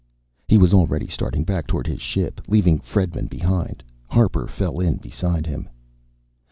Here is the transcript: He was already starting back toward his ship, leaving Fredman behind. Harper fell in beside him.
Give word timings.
He 0.47 0.57
was 0.57 0.73
already 0.73 1.05
starting 1.05 1.43
back 1.43 1.67
toward 1.67 1.85
his 1.85 2.01
ship, 2.01 2.41
leaving 2.47 2.79
Fredman 2.79 3.27
behind. 3.29 3.83
Harper 4.07 4.47
fell 4.47 4.79
in 4.79 4.97
beside 4.97 5.45
him. 5.45 5.69